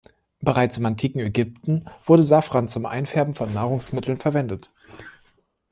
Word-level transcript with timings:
Bereits 0.39 0.77
im 0.77 0.87
antiken 0.87 1.19
Ägypten 1.19 1.85
wurde 2.05 2.23
Safran 2.23 2.67
zum 2.67 2.87
Einfärben 2.87 3.35
von 3.35 3.53
Nahrungsmitteln 3.53 4.17
verwendet. 4.17 4.71